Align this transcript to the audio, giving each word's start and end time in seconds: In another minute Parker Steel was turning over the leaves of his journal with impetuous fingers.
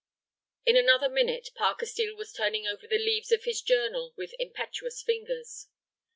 In 0.65 0.75
another 0.75 1.07
minute 1.07 1.51
Parker 1.53 1.85
Steel 1.85 2.15
was 2.15 2.33
turning 2.33 2.65
over 2.65 2.87
the 2.87 2.97
leaves 2.97 3.31
of 3.31 3.43
his 3.43 3.61
journal 3.61 4.15
with 4.17 4.33
impetuous 4.39 5.03
fingers. 5.03 5.67